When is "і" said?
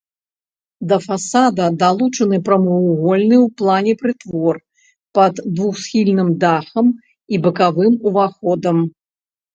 7.37-7.45